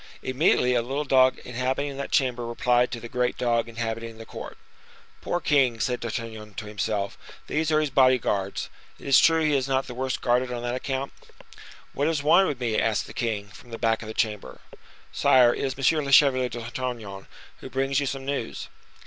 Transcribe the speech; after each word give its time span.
Immediately 0.23 0.73
a 0.73 0.81
little 0.81 1.03
dog 1.03 1.37
inhabiting 1.45 1.95
that 1.97 2.09
chamber 2.11 2.43
replied 2.47 2.89
to 2.89 2.99
the 2.99 3.07
great 3.07 3.37
dog 3.37 3.69
inhabiting 3.69 4.17
the 4.17 4.25
court. 4.25 4.57
"Poor 5.21 5.39
king!" 5.39 5.79
said 5.79 5.99
D'Artagnan 5.99 6.55
to 6.55 6.65
himself, 6.65 7.19
"these 7.45 7.71
are 7.71 7.79
his 7.79 7.91
body 7.91 8.17
guards. 8.17 8.67
It 8.97 9.05
is 9.05 9.19
true 9.19 9.43
he 9.45 9.53
is 9.55 9.67
not 9.67 9.85
the 9.85 9.93
worse 9.93 10.17
guarded 10.17 10.51
on 10.51 10.63
that 10.63 10.73
account." 10.73 11.13
"What 11.93 12.07
is 12.07 12.23
wanted 12.23 12.47
with 12.47 12.59
me?" 12.59 12.79
asked 12.79 13.05
the 13.05 13.13
king, 13.13 13.49
from 13.49 13.69
the 13.69 13.77
back 13.77 14.01
of 14.01 14.07
the 14.07 14.15
chamber. 14.15 14.61
"Sire, 15.11 15.53
it 15.53 15.63
is 15.77 15.91
M. 15.93 15.99
le 16.03 16.11
Chevalier 16.11 16.49
d'Artagnan, 16.49 17.27
who 17.59 17.69
brings 17.69 17.99
you 17.99 18.07
some 18.07 18.25
news." 18.25 18.69